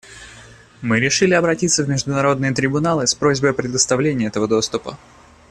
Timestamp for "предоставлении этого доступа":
3.53-4.97